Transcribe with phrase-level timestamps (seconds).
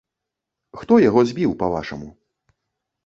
[0.79, 2.09] Хто яго збіў, па-вашаму?